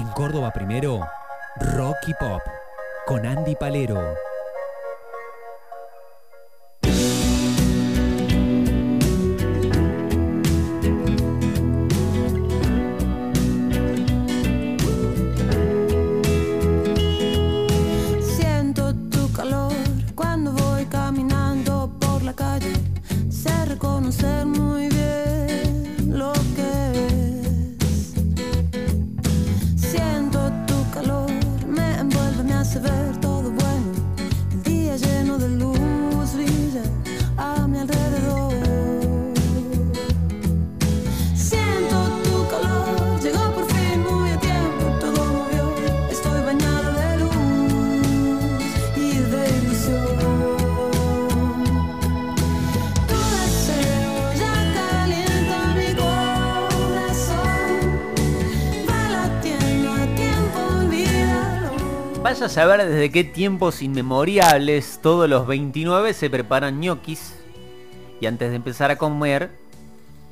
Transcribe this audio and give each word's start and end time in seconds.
En 0.00 0.08
Córdoba 0.12 0.50
primero, 0.50 1.06
Rocky 1.76 2.14
Pop, 2.18 2.40
con 3.06 3.26
Andy 3.26 3.54
Palero. 3.54 4.02
Siento 18.22 18.94
tu 19.10 19.30
calor 19.34 19.74
cuando 20.14 20.52
voy 20.52 20.86
caminando 20.86 21.90
por 22.00 22.22
la 22.22 22.32
calle. 22.32 22.72
Sé 23.28 23.66
reconocer 23.66 24.46
muy 24.46 24.79
Vaya 62.40 62.52
a 62.52 62.54
saber 62.54 62.86
desde 62.86 63.12
qué 63.12 63.22
tiempos 63.22 63.82
inmemorables 63.82 64.98
todos 65.02 65.28
los 65.28 65.46
29 65.46 66.14
se 66.14 66.30
preparan 66.30 66.80
ñoquis 66.80 67.34
y 68.18 68.24
antes 68.24 68.48
de 68.48 68.56
empezar 68.56 68.90
a 68.90 68.96
comer 68.96 69.50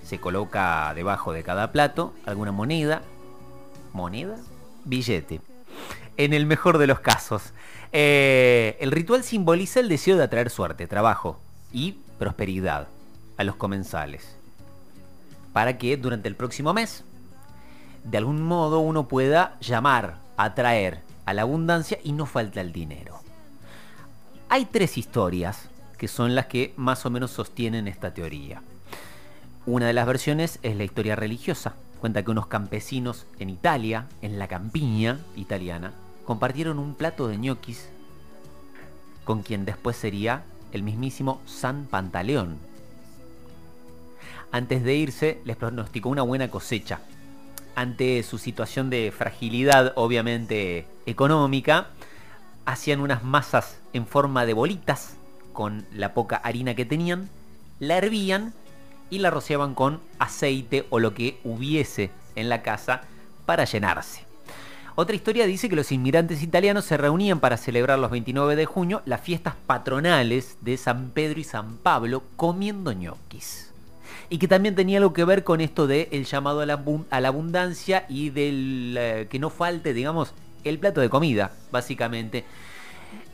se 0.03 0.19
coloca 0.19 0.91
debajo 0.95 1.35
de 1.35 1.43
cada 1.43 1.71
plato 1.71 2.15
alguna 2.25 2.51
moneda, 2.51 3.03
moneda, 3.93 4.39
billete. 4.87 5.43
En 6.17 6.33
el 6.33 6.47
mejor 6.47 6.79
de 6.79 6.87
los 6.87 7.01
casos. 7.01 7.53
Eh, 7.93 8.79
el 8.81 8.91
ritual 8.91 9.23
simboliza 9.23 9.81
el 9.81 9.91
deseo 9.91 10.17
de 10.17 10.25
atraer 10.25 10.49
suerte, 10.49 10.87
trabajo 10.87 11.39
y 11.75 11.99
prosperidad 12.19 12.89
a 13.37 13.45
los 13.45 13.57
comensales. 13.57 14.35
Para 15.53 15.77
que 15.77 15.99
durante 15.99 16.29
el 16.29 16.37
próximo 16.37 16.73
mes 16.73 17.05
de 18.03 18.17
algún 18.17 18.41
modo 18.41 18.79
uno 18.79 19.09
pueda 19.09 19.59
llamar, 19.61 20.17
atraer 20.39 21.07
a 21.29 21.35
la 21.35 21.43
abundancia 21.43 21.99
y 22.03 22.13
no 22.13 22.25
falta 22.25 22.63
el 22.63 22.73
dinero. 22.73 23.21
Hay 24.49 24.65
tres 24.65 24.97
historias 24.97 25.69
que 25.99 26.09
son 26.09 26.35
las 26.35 26.47
que 26.47 26.73
más 26.79 27.05
o 27.05 27.11
menos 27.11 27.33
sostienen 27.33 27.87
esta 27.87 28.15
teoría. 28.15 28.63
Una 29.67 29.89
de 29.89 29.93
las 29.93 30.07
versiones 30.07 30.59
es 30.63 30.75
la 30.75 30.85
historia 30.85 31.17
religiosa. 31.17 31.75
Cuenta 32.01 32.23
que 32.23 32.31
unos 32.31 32.47
campesinos 32.47 33.27
en 33.39 33.51
Italia, 33.51 34.07
en 34.23 34.39
la 34.39 34.49
campiña 34.49 35.19
italiana, 35.37 35.93
compartieron 36.25 36.79
un 36.79 36.95
plato 36.95 37.29
de 37.29 37.37
ñoquis 37.37 37.91
con 39.25 39.43
quien 39.43 39.67
después 39.67 39.99
sería 39.99 40.45
el 40.73 40.83
mismísimo 40.83 41.43
San 41.45 41.85
Pantaleón. 41.85 42.57
Antes 44.51 44.83
de 44.83 44.95
irse, 44.95 45.43
les 45.45 45.59
pronosticó 45.59 46.09
una 46.09 46.23
buena 46.23 46.49
cosecha. 46.49 47.01
Ante 47.79 48.25
su 48.25 48.39
situación 48.39 48.91
de 48.91 49.13
fragilidad, 49.17 49.93
obviamente 49.95 50.89
económica, 51.07 51.91
hacían 52.67 52.99
unas 52.99 53.23
masas 53.23 53.79
en 53.93 54.05
forma 54.05 54.47
de 54.47 54.53
bolitas 54.53 55.17
con 55.53 55.87
la 55.95 56.13
poca 56.13 56.39
harina 56.39 56.75
que 56.75 56.85
tenían, 56.85 57.31
la 57.79 57.99
hervían 57.99 58.53
y 59.11 59.21
la 59.21 59.31
rociaban 59.31 59.77
con 59.77 60.01
aceite 60.19 60.87
o 60.91 60.99
lo 60.99 61.15
que 61.15 61.39
hubiese 61.45 62.11
en 62.35 62.49
la 62.49 62.63
casa 62.63 63.03
para 63.47 63.63
llenarse. 63.63 64.25
Otra 64.97 65.15
historia 65.15 65.47
dice 65.47 65.69
que 65.69 65.77
los 65.77 65.93
inmigrantes 65.93 66.43
italianos 66.43 66.85
se 66.85 66.97
reunían 66.97 67.39
para 67.39 67.57
celebrar 67.59 68.01
los 68.01 68.11
29 68.11 68.57
de 68.57 68.67
junio 68.67 69.03
las 69.05 69.21
fiestas 69.21 69.55
patronales 69.69 70.59
de 70.63 70.77
San 70.79 71.11
Pedro 71.11 71.39
y 71.39 71.45
San 71.45 71.77
Pablo 71.77 72.25
comiendo 72.35 72.91
ñoquis. 72.91 73.68
Y 74.31 74.39
que 74.39 74.49
también 74.49 74.75
tenía 74.75 74.99
algo 74.99 75.13
que 75.13 75.25
ver 75.25 75.45
con 75.45 75.61
esto 75.61 75.87
de 75.87 76.09
el 76.13 76.25
llamado 76.25 76.61
a 76.61 76.67
la, 76.67 77.29
abundancia 77.29 78.05
y 78.09 78.31
del 78.31 78.97
eh, 78.99 79.27
que 79.31 79.39
no 79.39 79.51
falte, 79.51 79.93
digamos, 79.93 80.35
el 80.65 80.79
plato 80.79 81.01
de 81.01 81.09
comida, 81.09 81.53
básicamente, 81.71 82.45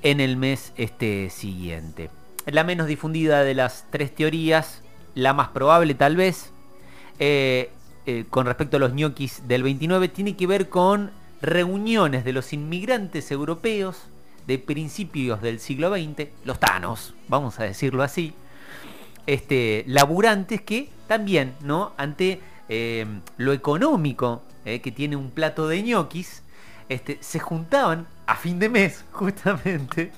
en 0.03 0.21
el 0.21 0.37
mes 0.37 0.73
este, 0.77 1.31
siguiente. 1.31 2.11
La 2.47 2.65
menos 2.65 2.87
difundida 2.87 3.43
de 3.43 3.55
las 3.55 3.87
tres 3.91 4.15
teorías, 4.15 4.83
la 5.15 5.33
más 5.33 5.49
probable 5.49 5.95
tal 5.95 6.17
vez, 6.17 6.53
eh, 7.19 7.71
eh, 8.07 8.25
con 8.29 8.47
respecto 8.47 8.77
a 8.77 8.81
los 8.81 8.93
ñoquis 8.93 9.49
del 9.49 9.63
29, 9.63 10.09
tiene 10.09 10.37
que 10.37 10.47
ver 10.47 10.69
con 10.69 11.11
reuniones 11.41 12.25
de 12.25 12.33
los 12.33 12.53
inmigrantes 12.53 13.31
europeos 13.31 14.09
de 14.47 14.59
principios 14.59 15.41
del 15.41 15.59
siglo 15.59 15.91
XX, 15.91 16.29
los 16.45 16.61
tanos, 16.61 17.15
vamos 17.29 17.59
a 17.61 17.65
decirlo 17.65 18.03
así, 18.03 18.35
este, 19.27 19.85
laburantes 19.87 20.61
que 20.61 20.89
también, 21.07 21.55
¿no? 21.63 21.93
Ante 21.97 22.41
eh, 22.69 23.07
lo 23.37 23.53
económico 23.53 24.43
eh, 24.65 24.81
que 24.81 24.91
tiene 24.93 25.17
un 25.17 25.31
plato 25.31 25.69
de 25.69 25.83
ñoquis, 25.83 26.43
este, 26.89 27.19
se 27.21 27.39
juntaban 27.39 28.07
a 28.27 28.37
fin 28.37 28.59
de 28.59 28.69
mes, 28.69 29.05
justamente, 29.13 30.13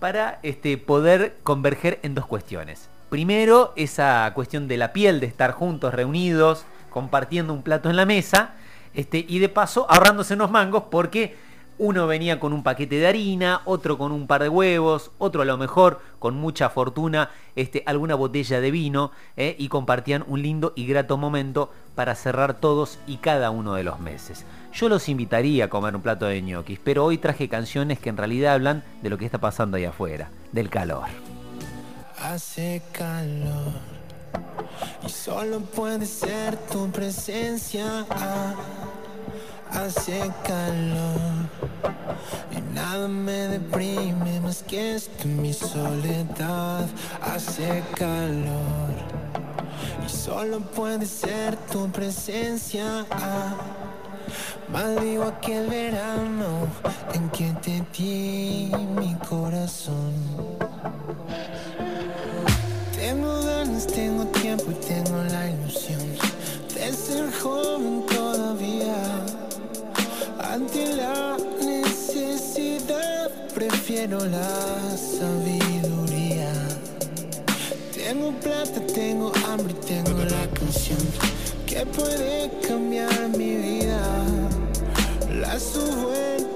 para 0.00 0.38
este, 0.42 0.78
poder 0.78 1.36
converger 1.42 2.00
en 2.02 2.14
dos 2.14 2.26
cuestiones. 2.26 2.88
Primero, 3.08 3.72
esa 3.76 4.32
cuestión 4.34 4.68
de 4.68 4.78
la 4.78 4.92
piel, 4.92 5.20
de 5.20 5.26
estar 5.26 5.52
juntos, 5.52 5.92
reunidos, 5.92 6.64
compartiendo 6.88 7.52
un 7.52 7.62
plato 7.62 7.90
en 7.90 7.96
la 7.96 8.06
mesa, 8.06 8.54
este, 8.94 9.24
y 9.28 9.38
de 9.38 9.48
paso 9.48 9.86
ahorrándose 9.90 10.34
unos 10.34 10.50
mangos 10.50 10.84
porque 10.90 11.36
uno 11.78 12.06
venía 12.06 12.38
con 12.38 12.52
un 12.52 12.62
paquete 12.62 12.96
de 12.96 13.06
harina, 13.06 13.62
otro 13.64 13.98
con 13.98 14.12
un 14.12 14.26
par 14.26 14.42
de 14.42 14.48
huevos, 14.48 15.10
otro 15.18 15.42
a 15.42 15.44
lo 15.44 15.56
mejor 15.56 16.00
con 16.18 16.34
mucha 16.34 16.68
fortuna, 16.68 17.30
este, 17.56 17.82
alguna 17.86 18.14
botella 18.14 18.60
de 18.60 18.70
vino, 18.70 19.10
¿eh? 19.36 19.56
y 19.58 19.68
compartían 19.68 20.24
un 20.26 20.42
lindo 20.42 20.72
y 20.76 20.86
grato 20.86 21.16
momento 21.16 21.70
para 21.94 22.14
cerrar 22.14 22.54
todos 22.54 22.98
y 23.06 23.16
cada 23.16 23.50
uno 23.50 23.74
de 23.74 23.84
los 23.84 24.00
meses. 24.00 24.44
Yo 24.72 24.88
los 24.88 25.08
invitaría 25.08 25.66
a 25.66 25.68
comer 25.68 25.96
un 25.96 26.02
plato 26.02 26.26
de 26.26 26.40
ñoquis, 26.40 26.78
pero 26.82 27.04
hoy 27.04 27.18
traje 27.18 27.48
canciones 27.48 27.98
que 27.98 28.08
en 28.08 28.16
realidad 28.16 28.54
hablan 28.54 28.84
de 29.02 29.10
lo 29.10 29.18
que 29.18 29.24
está 29.24 29.38
pasando 29.38 29.76
ahí 29.76 29.84
afuera, 29.84 30.30
del 30.52 30.70
calor. 30.70 31.06
Hace 32.18 32.82
calor 32.92 33.72
y 35.04 35.08
solo 35.08 35.60
puede 35.60 36.06
ser 36.06 36.56
tu 36.70 36.90
presencia. 36.90 38.06
Hace 39.72 40.30
calor 40.44 41.48
y 42.50 42.74
nada 42.74 43.08
me 43.08 43.48
deprime 43.48 44.40
más 44.40 44.62
que 44.62 44.94
esto 44.94 45.26
mi 45.26 45.52
soledad. 45.52 46.86
Hace 47.22 47.82
calor 47.94 48.94
y 50.06 50.08
solo 50.08 50.60
puede 50.60 51.06
ser 51.06 51.56
tu 51.70 51.90
presencia. 51.90 53.06
Ah, 53.10 53.54
Maldigo 54.72 55.24
aquel 55.24 55.66
verano 55.68 56.66
en 57.12 57.28
que 57.30 57.52
te 57.62 57.84
di 57.96 58.72
mi 58.96 59.14
corazón. 59.28 60.14
Tengo 62.96 63.42
ganas, 63.44 63.86
tengo 63.86 64.24
tiempo 64.26 64.64
y 64.70 64.74
tengo 64.74 65.22
la 65.24 65.50
ilusión 65.50 66.00
de 66.74 66.92
ser 66.92 67.30
joven 67.40 68.02
la 74.08 74.96
sabiduría. 74.96 76.50
Tengo 77.94 78.32
plata, 78.40 78.80
tengo 78.92 79.32
hambre 79.48 79.74
tengo 79.74 80.18
la 80.24 80.48
canción 80.54 80.98
que 81.66 81.86
puede 81.86 82.50
cambiar 82.66 83.28
mi 83.28 83.54
vida. 83.54 84.02
La 85.30 85.56
subo 85.60 86.12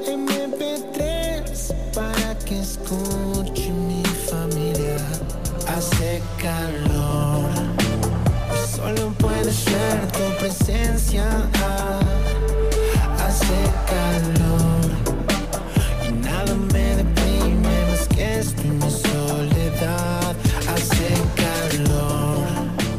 en 0.09 0.27
MP3 0.27 1.73
para 1.95 2.37
que 2.45 2.59
escuche 2.59 3.71
mi 3.71 4.03
familia. 4.29 4.97
Hace 5.69 6.21
calor 6.43 7.49
solo 8.75 9.13
puede 9.19 9.53
ser 9.53 10.01
tu 10.11 10.37
presencia. 10.41 11.49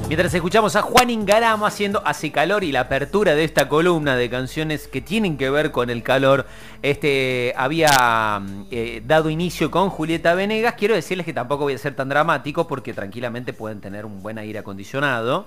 Mientras 0.07 0.33
escuchamos 0.33 0.77
a 0.77 0.83
Juan 0.83 1.09
Ingaramo 1.09 1.65
haciendo 1.65 2.01
Hace 2.05 2.31
calor 2.31 2.63
y 2.63 2.71
la 2.71 2.79
apertura 2.79 3.35
de 3.35 3.43
esta 3.43 3.67
columna 3.67 4.15
de 4.15 4.29
canciones 4.29 4.87
que 4.87 5.01
tienen 5.01 5.35
que 5.35 5.49
ver 5.49 5.71
con 5.71 5.89
el 5.89 6.01
calor, 6.01 6.45
este 6.81 7.53
había 7.57 8.41
eh, 8.71 9.01
dado 9.05 9.29
inicio 9.29 9.69
con 9.69 9.89
Julieta 9.89 10.33
Venegas. 10.33 10.75
Quiero 10.77 10.95
decirles 10.95 11.25
que 11.25 11.33
tampoco 11.33 11.65
voy 11.65 11.73
a 11.73 11.77
ser 11.77 11.93
tan 11.93 12.07
dramático 12.07 12.69
porque 12.69 12.93
tranquilamente 12.93 13.51
pueden 13.51 13.81
tener 13.81 14.05
un 14.05 14.23
buen 14.23 14.37
aire 14.37 14.59
acondicionado 14.59 15.45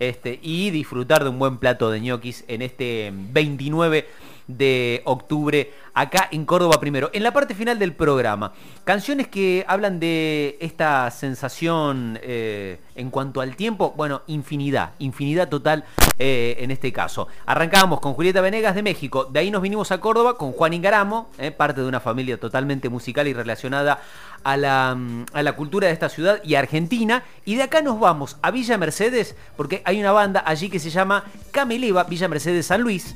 este, 0.00 0.40
y 0.42 0.70
disfrutar 0.70 1.22
de 1.22 1.30
un 1.30 1.38
buen 1.38 1.58
plato 1.58 1.88
de 1.88 2.00
ñoquis 2.00 2.44
en 2.48 2.62
este 2.62 3.12
29 3.14 4.08
de 4.56 5.02
octubre 5.04 5.72
acá 5.94 6.28
en 6.30 6.44
Córdoba 6.44 6.78
primero. 6.80 7.10
En 7.12 7.22
la 7.22 7.32
parte 7.32 7.54
final 7.54 7.78
del 7.78 7.94
programa, 7.94 8.52
canciones 8.84 9.28
que 9.28 9.64
hablan 9.68 10.00
de 10.00 10.56
esta 10.60 11.10
sensación 11.10 12.18
eh, 12.22 12.80
en 12.94 13.10
cuanto 13.10 13.40
al 13.40 13.56
tiempo, 13.56 13.92
bueno, 13.96 14.22
infinidad, 14.26 14.92
infinidad 14.98 15.48
total 15.48 15.84
eh, 16.18 16.56
en 16.60 16.70
este 16.70 16.92
caso. 16.92 17.28
Arrancábamos 17.46 18.00
con 18.00 18.14
Julieta 18.14 18.40
Venegas 18.40 18.74
de 18.74 18.82
México, 18.82 19.24
de 19.24 19.40
ahí 19.40 19.50
nos 19.50 19.62
vinimos 19.62 19.90
a 19.92 20.00
Córdoba 20.00 20.36
con 20.36 20.52
Juan 20.52 20.72
Ingaramo, 20.72 21.30
eh, 21.38 21.50
parte 21.50 21.80
de 21.80 21.88
una 21.88 22.00
familia 22.00 22.38
totalmente 22.38 22.88
musical 22.88 23.26
y 23.28 23.32
relacionada 23.32 24.00
a 24.44 24.56
la, 24.56 24.94
mm, 24.94 25.26
a 25.32 25.42
la 25.42 25.52
cultura 25.54 25.88
de 25.88 25.92
esta 25.92 26.08
ciudad 26.08 26.40
y 26.44 26.54
Argentina, 26.54 27.24
y 27.44 27.56
de 27.56 27.64
acá 27.64 27.82
nos 27.82 28.00
vamos 28.00 28.38
a 28.42 28.50
Villa 28.50 28.78
Mercedes, 28.78 29.36
porque 29.56 29.82
hay 29.84 30.00
una 30.00 30.12
banda 30.12 30.42
allí 30.46 30.70
que 30.70 30.78
se 30.78 30.90
llama 30.90 31.24
Cameleva, 31.50 32.04
Villa 32.04 32.28
Mercedes 32.28 32.66
San 32.66 32.82
Luis, 32.82 33.14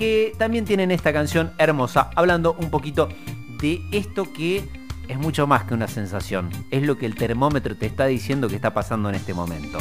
que 0.00 0.32
también 0.38 0.64
tienen 0.64 0.90
esta 0.92 1.12
canción 1.12 1.52
hermosa, 1.58 2.08
hablando 2.16 2.54
un 2.54 2.70
poquito 2.70 3.10
de 3.60 3.82
esto 3.92 4.32
que 4.32 4.64
es 5.08 5.18
mucho 5.18 5.46
más 5.46 5.64
que 5.64 5.74
una 5.74 5.88
sensación, 5.88 6.48
es 6.70 6.84
lo 6.84 6.96
que 6.96 7.04
el 7.04 7.14
termómetro 7.14 7.76
te 7.76 7.84
está 7.84 8.06
diciendo 8.06 8.48
que 8.48 8.54
está 8.54 8.72
pasando 8.72 9.10
en 9.10 9.16
este 9.16 9.34
momento. 9.34 9.76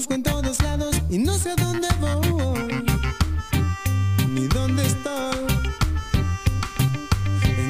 Busco 0.00 0.14
en 0.14 0.22
todos 0.22 0.62
lados 0.62 0.96
y 1.10 1.18
no 1.18 1.34
sé 1.34 1.50
a 1.50 1.56
dónde 1.56 1.86
voy, 2.00 2.86
ni 4.30 4.46
dónde 4.46 4.86
estoy. 4.86 5.46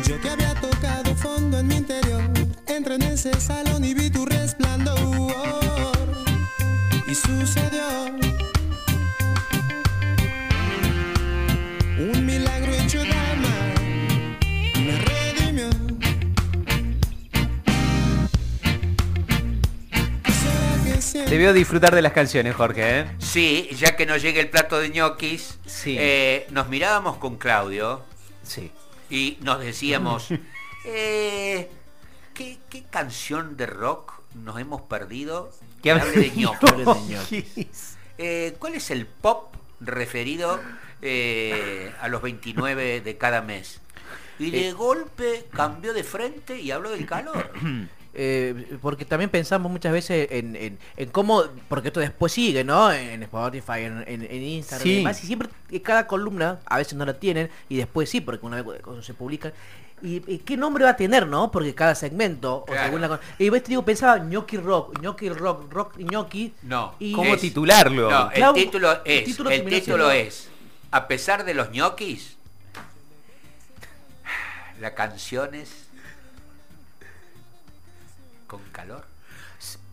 Yo 0.07 0.21
que 0.21 0.31
había 0.31 0.55
tocado 0.55 1.17
fondo 1.17 1.59
en 1.59 1.67
mi 1.67 1.75
interior, 1.79 2.23
entré 2.69 2.95
en 2.95 3.03
ese 3.03 3.33
salón 3.41 3.85
y 3.85 3.95
vi 3.95 4.11
tu 4.11 4.25
resplandor. 4.27 5.35
Y 7.09 7.15
sucedió 7.17 8.00
Te 21.31 21.39
veo 21.39 21.53
disfrutar 21.53 21.95
de 21.95 22.03
las 22.03 22.13
canciones, 22.13 22.57
Jorge, 22.57 22.99
¿eh? 23.01 23.07
Sí, 23.19 23.69
ya 23.77 23.95
que 23.95 24.05
nos 24.05 24.21
llega 24.21 24.41
el 24.41 24.51
plato 24.51 24.81
de 24.81 24.91
ñoquis, 24.91 25.61
Sí. 25.65 25.95
eh, 25.97 26.49
nos 26.51 26.69
mirábamos 26.69 27.19
con 27.19 27.37
Claudio 27.37 28.03
Sí. 28.43 28.73
y 29.11 29.39
nos 29.43 29.61
decíamos, 29.61 30.27
eh, 30.85 31.71
¿qué, 32.35 32.59
qué 32.69 32.83
canción 32.83 33.57
de 33.57 33.67
rock 33.67 34.13
nos 34.35 34.59
hemos 34.59 34.83
perdido 34.83 35.53
Que 35.85 35.93
hable 35.93 36.11
de 36.11 36.31
ñoquis? 36.33 37.97
Eh, 38.19 38.57
¿Cuál 38.59 38.75
es 38.75 38.91
el 38.91 39.07
pop 39.07 39.55
referido 39.79 40.61
a 42.01 42.09
los 42.09 42.23
29 42.23 43.03
de 43.03 43.19
cada 43.19 43.41
mes? 43.41 43.81
Y 44.41 44.51
de 44.51 44.73
golpe 44.73 45.47
cambió 45.53 45.93
de 45.95 46.03
frente 46.03 46.61
y 46.61 46.73
habló 46.73 46.91
del 46.91 47.07
calor. 47.07 47.53
Eh, 48.13 48.77
porque 48.83 49.05
también 49.05 49.31
pensamos 49.31 49.71
muchas 49.71 49.93
veces 49.93 50.27
en, 50.33 50.57
en- 50.57 50.79
en 50.97 51.09
cómo, 51.11 51.45
porque 51.69 51.89
esto 51.89 52.01
después 52.01 52.33
sigue, 52.33 52.65
¿no? 52.65 52.91
En 52.93 53.23
Spotify, 53.23 53.83
en, 53.85 54.03
en- 54.07 54.23
en 54.25 54.43
Instagram 54.43 54.83
Sí. 54.83 54.93
y 54.93 54.97
demás, 54.97 55.23
y 55.23 55.27
siempre 55.29 55.49
eh, 55.71 55.81
cada 55.81 56.07
columna, 56.09 56.59
a 56.67 56.79
veces 56.79 56.95
no 56.95 57.05
la 57.07 57.15
tienen, 57.21 57.51
y 57.69 57.77
después 57.77 58.11
sí, 58.11 58.21
porque 58.21 58.45
una 58.45 58.63
vez 58.63 58.83
cuando 58.83 59.03
se 59.03 59.15
publican. 59.15 59.53
¿Y, 60.03 60.23
y 60.33 60.39
qué 60.39 60.57
nombre 60.57 60.83
va 60.85 60.91
a 60.91 60.97
tener, 60.97 61.27
no? 61.27 61.51
Porque 61.53 61.75
cada 61.75 61.95
segmento, 61.95 62.57
o 62.57 62.65
Claro. 62.65 62.85
según 62.87 63.01
la 63.03 63.21
Y 63.39 63.49
ves, 63.51 63.63
te 63.63 63.69
digo, 63.69 63.85
pensaba 63.85 64.19
ñoqui 64.19 64.57
rock, 64.57 64.99
ñoqui 65.01 65.29
rock, 65.29 65.71
rock 65.73 65.95
y 65.99 66.05
ñoqui. 66.05 66.55
No. 66.63 66.95
Y 66.99 67.13
¿Cómo 67.13 67.35
Es- 67.35 67.41
titularlo? 67.43 68.11
No, 68.11 68.31
el 68.33 68.55
título 68.55 68.93
el 69.05 69.19
es, 69.19 69.25
título 69.25 69.51
el 69.51 69.65
título 69.67 70.11
es, 70.11 70.49
a 70.91 71.07
pesar 71.07 71.45
de 71.45 71.53
los 71.55 71.71
ñoquis, 71.71 72.37
la 74.81 74.95
canción 74.95 75.55
es 75.55 75.87
con 78.51 78.61
calor. 78.73 79.05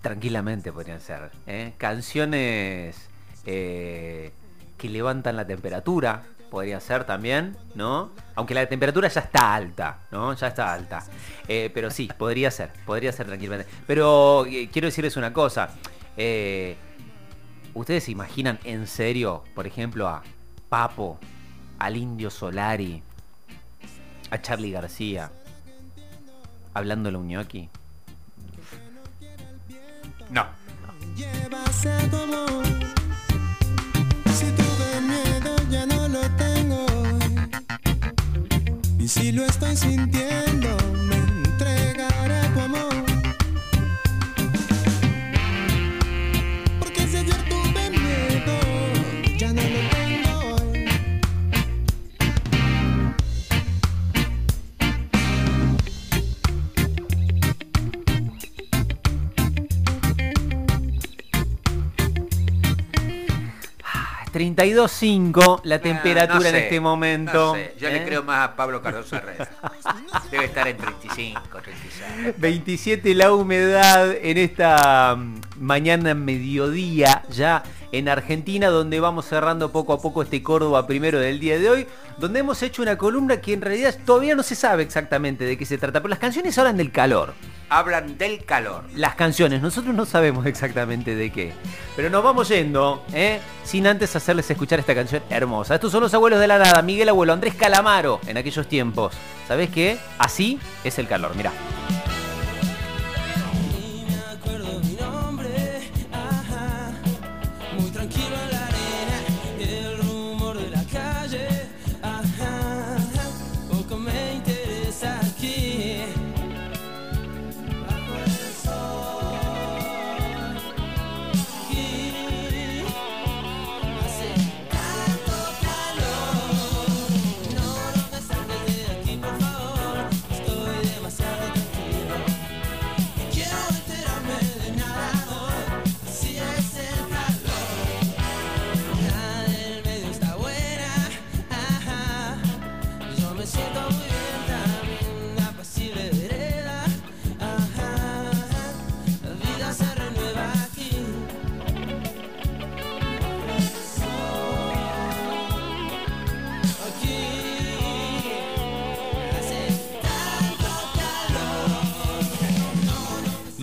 Tranquilamente 0.01 0.73
podrían 0.73 0.99
ser. 0.99 1.31
¿eh? 1.45 1.73
Canciones 1.77 3.07
eh, 3.45 4.31
que 4.77 4.89
levantan 4.89 5.35
la 5.35 5.45
temperatura, 5.45 6.23
podría 6.49 6.79
ser 6.79 7.03
también, 7.03 7.55
¿no? 7.75 8.11
Aunque 8.35 8.55
la 8.55 8.65
temperatura 8.67 9.09
ya 9.09 9.21
está 9.21 9.53
alta, 9.53 9.99
¿no? 10.11 10.33
Ya 10.33 10.47
está 10.47 10.73
alta. 10.73 11.03
Eh, 11.47 11.69
pero 11.73 11.91
sí, 11.91 12.09
podría 12.17 12.49
ser, 12.49 12.71
podría 12.85 13.11
ser 13.11 13.27
tranquilamente. 13.27 13.71
Pero 13.85 14.45
quiero 14.71 14.87
decirles 14.87 15.17
una 15.17 15.31
cosa. 15.33 15.69
¿Ustedes 17.73 18.05
se 18.05 18.11
imaginan 18.11 18.57
en 18.63 18.87
serio, 18.87 19.43
por 19.53 19.67
ejemplo, 19.67 20.07
a 20.07 20.23
Papo, 20.69 21.19
al 21.77 21.95
Indio 21.95 22.31
Solari, 22.31 23.03
a 24.31 24.41
Charlie 24.41 24.71
García, 24.71 25.31
hablándole 26.73 27.17
a 27.17 27.19
un 27.19 27.27
ñoqui? 27.27 27.69
No. 30.29 30.45
amor. 32.23 32.65
Si 34.33 34.45
tuve 34.51 35.01
miedo 35.01 35.55
ya 35.69 35.85
no 35.85 36.07
lo 36.07 36.21
tengo. 36.35 36.85
Y 38.99 39.07
si 39.07 39.31
lo 39.31 39.45
estoy 39.45 39.75
sintiendo, 39.77 40.26
32.5 64.37 65.61
la 65.63 65.79
temperatura 65.79 66.37
Ah, 66.37 66.39
no 66.39 66.47
en 66.47 66.55
este 66.55 66.79
momento. 66.79 67.33
no 67.33 67.53
sé, 67.55 67.73
Yo 67.79 67.87
¿eh? 67.87 67.93
le 67.93 68.05
creo 68.05 68.23
más 68.23 68.49
a 68.49 68.55
Pablo 68.55 68.81
Cardoso 68.81 69.15
Herrera. 69.15 69.49
Debe 70.31 70.45
estar 70.45 70.67
en 70.67 70.77
35, 70.77 71.41
36. 71.63 72.35
27 72.37 73.15
la 73.15 73.33
humedad 73.33 74.11
en 74.21 74.37
esta 74.37 75.15
mm, 75.15 75.39
mañana 75.59 76.13
mediodía 76.13 77.23
ya 77.29 77.63
en 77.91 78.09
Argentina 78.09 78.67
donde 78.67 78.99
vamos 78.99 79.25
cerrando 79.25 79.71
poco 79.71 79.93
a 79.93 80.01
poco 80.01 80.21
este 80.21 80.43
Córdoba 80.43 80.85
primero 80.85 81.19
del 81.19 81.39
día 81.39 81.57
de 81.57 81.69
hoy 81.69 81.87
donde 82.17 82.39
hemos 82.39 82.61
hecho 82.61 82.81
una 82.81 82.97
columna 82.97 83.37
que 83.41 83.53
en 83.53 83.61
realidad 83.61 83.95
todavía 84.05 84.35
no 84.35 84.43
se 84.43 84.55
sabe 84.55 84.83
exactamente 84.83 85.45
de 85.45 85.57
qué 85.57 85.65
se 85.65 85.77
trata 85.77 85.99
pero 85.99 86.09
las 86.09 86.19
canciones 86.19 86.57
hablan 86.57 86.77
del 86.77 86.91
calor 86.91 87.33
Hablan 87.69 88.17
del 88.17 88.45
calor. 88.45 88.83
las 88.95 89.15
canciones 89.15 89.61
nosotros 89.61 89.93
no 89.93 90.05
sabemos 90.05 90.45
exactamente 90.45 91.15
de 91.15 91.31
qué 91.31 91.53
pero 91.95 92.09
nos 92.09 92.23
vamos 92.23 92.47
yendo 92.49 93.03
¿eh? 93.13 93.39
sin 93.63 93.87
antes 93.87 94.15
hacerles 94.15 94.49
escuchar 94.49 94.79
esta 94.79 94.95
canción 94.95 95.21
hermosa 95.29 95.75
estos 95.75 95.91
son 95.91 96.01
los 96.01 96.13
abuelos 96.13 96.39
de 96.39 96.47
la 96.47 96.57
nada 96.59 96.81
Miguel 96.81 97.09
Abuelo 97.09 97.33
Andrés 97.33 97.55
Calamaro 97.55 98.21
en 98.25 98.37
aquellos 98.37 98.67
tiempos 98.67 99.13
¿sabes 99.47 99.69
qué? 99.69 99.97
así 100.17 100.59
es 100.83 100.97
el 100.97 101.07
calor 101.07 101.35
mira 101.35 101.51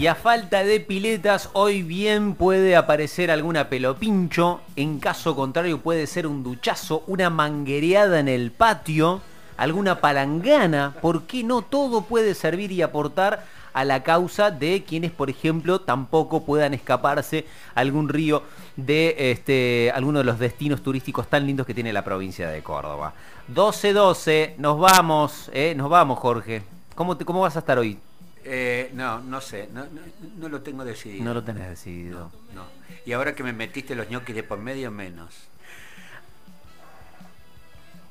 Y 0.05 0.07
a 0.07 0.15
falta 0.15 0.63
de 0.63 0.81
piletas, 0.81 1.49
hoy 1.55 1.83
bien 1.83 2.35
puede 2.35 2.77
aparecer 2.77 3.31
alguna 3.31 3.71
pelopincho. 3.71 4.61
En 4.77 4.99
caso 5.01 5.35
contrario, 5.35 5.81
puede 5.81 6.07
ser 6.07 6.27
un 6.27 6.43
duchazo, 6.43 7.05
una 7.07 7.31
manguereada 7.31 8.21
en 8.21 8.29
el 8.29 8.51
patio, 8.51 9.23
alguna 9.57 10.03
palangana. 10.03 10.95
¿Por 11.01 11.23
qué 11.23 11.43
no? 11.43 11.63
Todo 11.63 12.03
puede 12.03 12.35
servir 12.35 12.71
y 12.71 12.83
aportar 12.83 13.47
a 13.73 13.83
la 13.87 14.03
causa 14.03 14.51
de 14.51 14.85
quienes, 14.87 15.11
por 15.11 15.31
ejemplo, 15.31 15.81
tampoco 15.81 16.45
puedan 16.45 16.75
escaparse 16.75 17.47
a 17.75 17.81
algún 17.81 18.11
río 18.11 18.43
de 18.77 19.31
este, 19.31 19.91
alguno 19.95 20.19
de 20.19 20.25
los 20.27 20.39
destinos 20.39 20.83
turísticos 20.83 21.29
tan 21.29 21.47
lindos 21.47 21.67
que 21.67 21.73
tiene 21.73 21.95
la 21.95 22.05
provincia 22.05 22.51
de 22.51 22.63
Córdoba. 22.63 23.15
12-12, 23.55 24.57
nos 24.59 24.79
vamos, 24.79 25.51
eh, 25.55 25.73
nos 25.75 25.89
vamos, 25.89 26.19
Jorge. 26.19 26.63
¿Cómo, 26.95 27.17
te- 27.17 27.25
¿Cómo 27.25 27.41
vas 27.41 27.57
a 27.57 27.61
estar 27.61 27.79
hoy? 27.79 27.99
Eh, 28.47 28.91
no, 28.95 29.21
no 29.21 29.41
sé, 29.41 29.69
no, 29.73 29.85
no, 29.87 30.01
no 30.37 30.49
lo 30.49 30.61
tengo 30.61 30.85
decidido. 30.85 31.25
No 31.25 31.33
lo 31.35 31.43
tenés 31.43 31.69
decidido. 31.69 32.31
No. 32.55 32.65
Y 33.07 33.13
ahora 33.13 33.35
que 33.35 33.43
me 33.43 33.53
metiste 33.53 33.95
los 33.95 34.09
ñoquis 34.11 34.35
de 34.35 34.43
por 34.43 34.59
medio, 34.59 34.91
menos. 34.91 35.35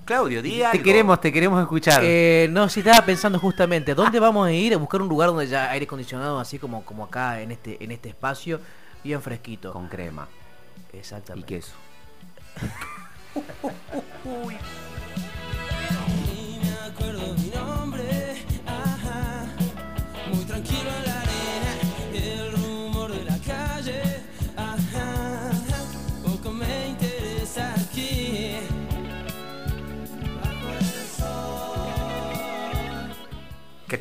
Claudio, 0.06 0.42
di 0.42 0.58
Te 0.58 0.66
algo. 0.66 0.84
queremos, 0.84 1.22
te 1.22 1.32
queremos 1.32 1.62
escuchar. 1.62 2.02
Eh, 2.04 2.48
no, 2.52 2.68
sí 2.68 2.82
estaba 2.82 3.06
pensando 3.06 3.40
justamente, 3.40 3.96
¿dónde 3.96 4.20
vamos 4.20 4.48
a 4.48 4.52
ir? 4.52 4.74
A 4.74 4.78
buscar 4.78 5.02
un 5.02 5.08
lugar 5.08 5.30
donde 5.30 5.46
haya 5.46 5.72
aire 5.72 5.86
acondicionado, 5.86 6.40
así 6.40 6.60
como, 6.60 6.84
como 6.84 7.06
acá 7.06 7.40
en 7.42 7.52
este, 7.52 7.82
en 7.82 7.92
este 7.92 8.10
espacio, 8.10 8.60
bien 9.04 9.22
fresquito. 9.22 9.72
Con 9.72 9.88
crema 9.88 10.28
y 10.92 10.98
Exactamente. 10.98 11.48
queso. 11.48 11.74
Ni 14.26 14.58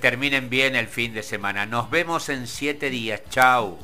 terminen 0.02 0.50
bien 0.50 0.74
el 0.74 0.88
fin 0.88 1.14
de 1.14 1.22
semana. 1.22 1.64
Nos 1.64 1.88
vemos 1.88 2.28
en 2.28 2.48
siete 2.48 2.90
días. 2.90 3.22
Chao. 3.30 3.78